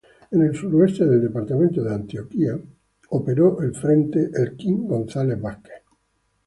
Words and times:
En 0.31 0.41
el 0.41 0.55
suroriente 0.55 1.05
del 1.05 1.21
departamento 1.21 1.83
de 1.83 1.93
Antioquia 1.93 2.59
operó 3.09 3.61
el 3.61 3.75
frente 3.75 4.31
"Elkin 4.33 4.87
González 4.87 5.39
Vásquez". 5.39 5.83